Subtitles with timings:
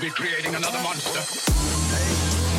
[0.00, 2.49] be creating another monster.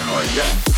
[0.00, 0.69] something like.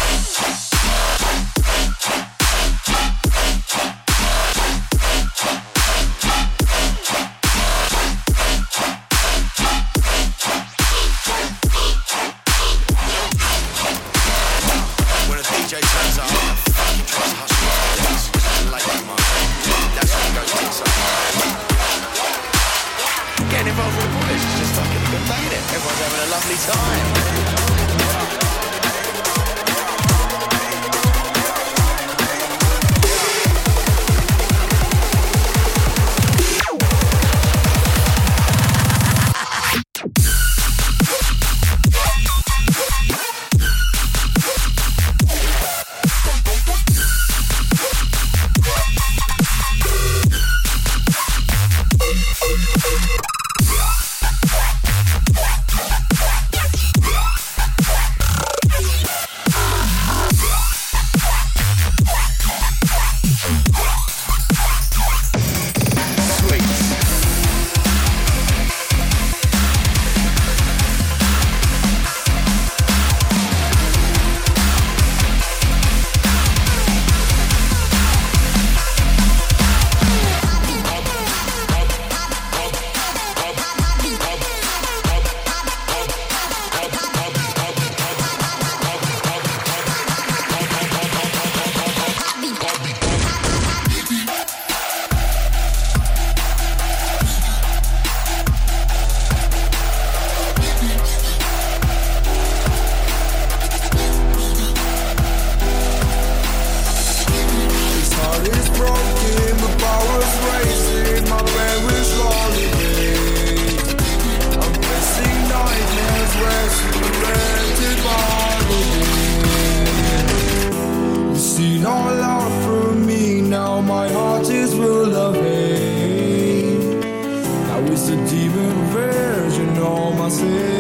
[127.93, 130.72] It's a demon version of myself.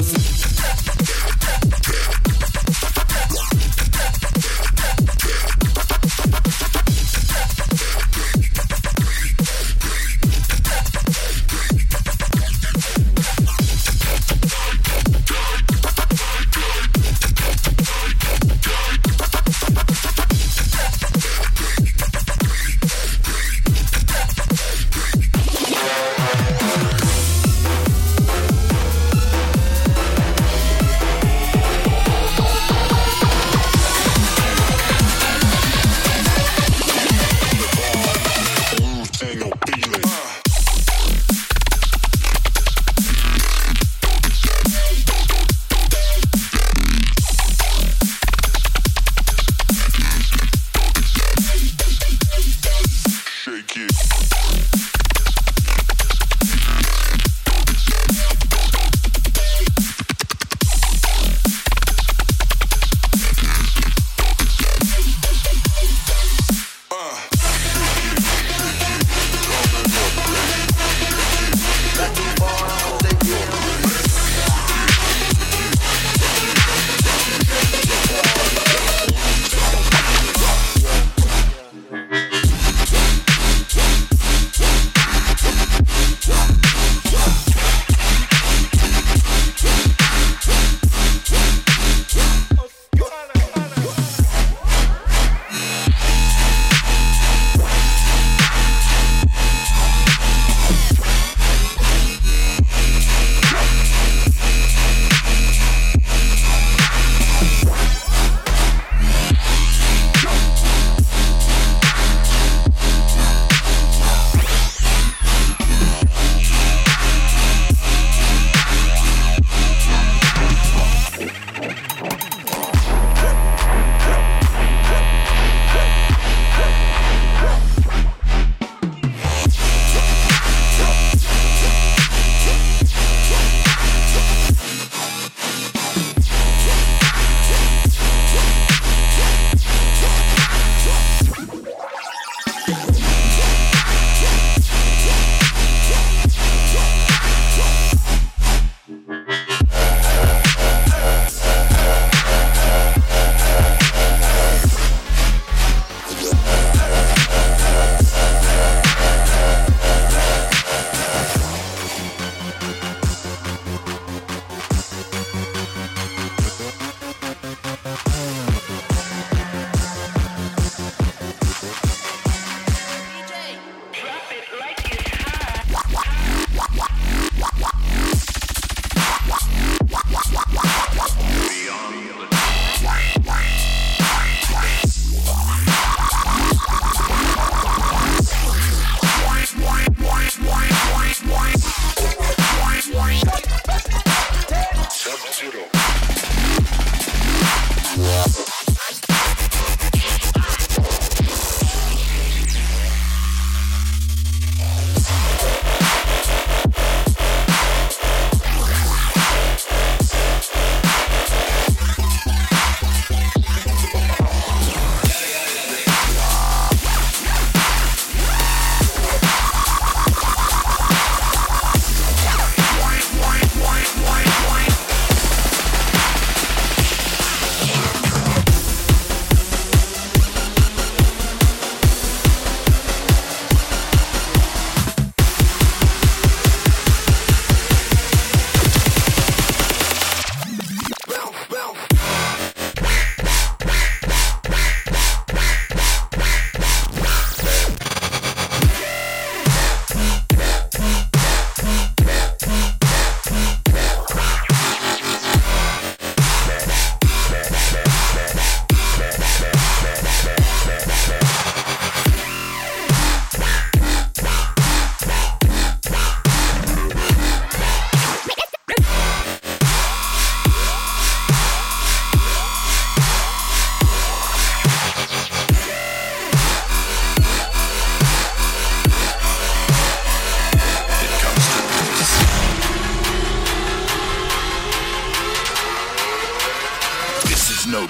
[0.00, 0.49] music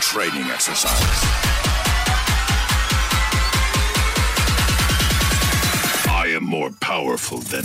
[0.00, 0.90] training exercise.
[6.08, 7.64] I am more powerful than.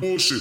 [0.00, 0.40] bullshit.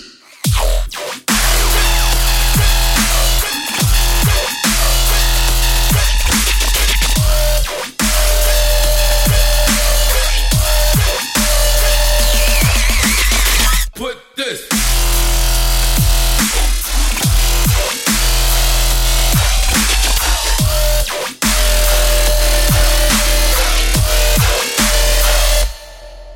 [13.95, 14.67] Put this.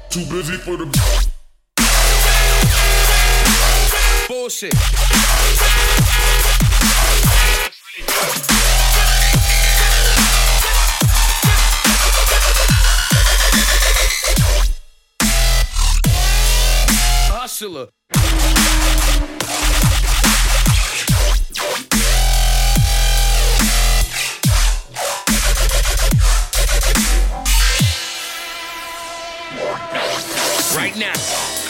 [0.10, 1.23] Too busy for the...
[30.76, 31.63] Right now.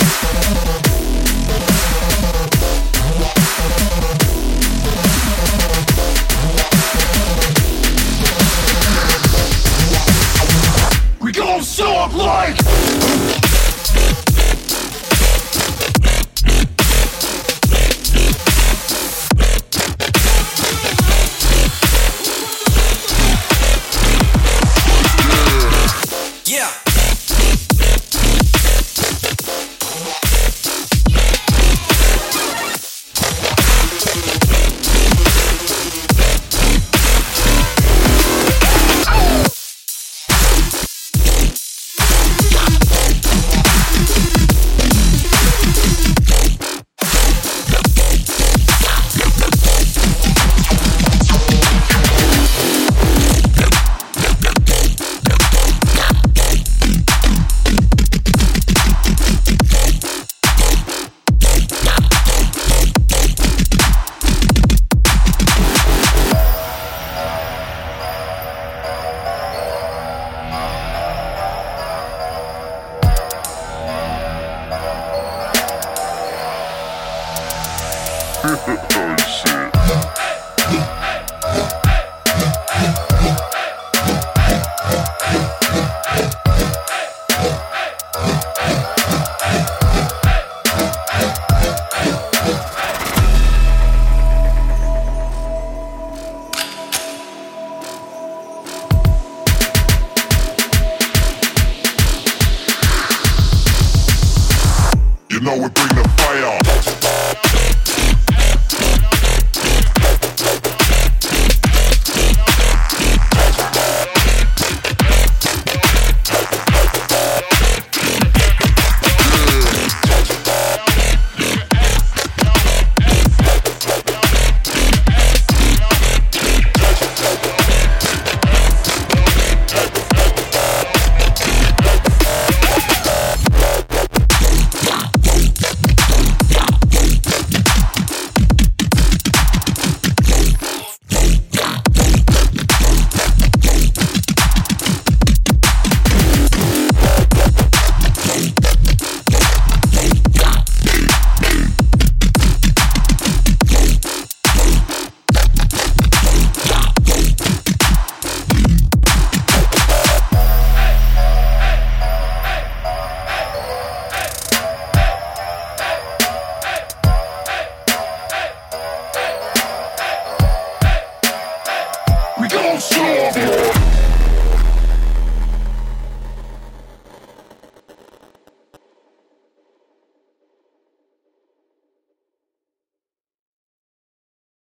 [0.00, 0.31] Yes.